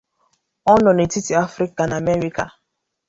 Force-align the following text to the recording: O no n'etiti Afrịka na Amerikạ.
O 0.71 0.73
no 0.83 0.91
n'etiti 0.95 1.31
Afrịka 1.45 1.81
na 1.87 1.95
Amerikạ. 2.03 2.43